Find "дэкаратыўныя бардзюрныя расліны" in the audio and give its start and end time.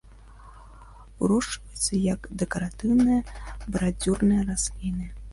2.41-5.05